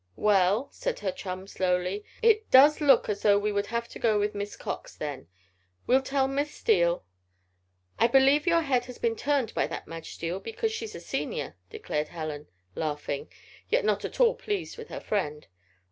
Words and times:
"Well," 0.17 0.67
said 0.71 0.97
her 1.01 1.11
chum, 1.11 1.45
slowly. 1.45 2.03
"It 2.23 2.49
does 2.49 2.81
look 2.81 3.07
as 3.07 3.21
though 3.21 3.37
we 3.37 3.51
would 3.51 3.67
have 3.67 3.87
to 3.89 3.99
go 3.99 4.17
with 4.19 4.33
Miss 4.33 4.57
Cox, 4.57 4.95
then. 4.95 5.27
We'll 5.85 6.01
tell 6.01 6.27
Miss 6.27 6.49
Steele" 6.51 7.05
"I 7.99 8.07
believe 8.07 8.47
your 8.47 8.63
head 8.63 8.85
has 8.85 8.97
been 8.97 9.15
turned 9.15 9.53
by 9.53 9.67
that 9.67 9.87
Madge 9.87 10.13
Steele 10.13 10.39
because 10.39 10.71
she's 10.71 10.95
a 10.95 10.99
Senior," 10.99 11.55
declared 11.69 12.07
Helen, 12.07 12.47
laughing, 12.73 13.31
yet 13.69 13.85
not 13.85 14.03
at 14.03 14.19
all 14.19 14.33
pleased 14.33 14.75
with 14.75 14.87
her 14.89 14.99
friend. 15.01 15.45